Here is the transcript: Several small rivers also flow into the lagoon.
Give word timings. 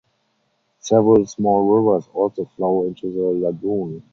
Several 0.79 1.27
small 1.27 1.69
rivers 1.75 2.09
also 2.11 2.45
flow 2.55 2.85
into 2.85 3.13
the 3.13 3.45
lagoon. 3.45 4.01